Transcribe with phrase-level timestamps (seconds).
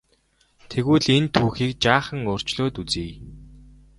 [0.69, 3.07] Тэгвэл энэ түүхийг жаахан өөрчлөөд үзье.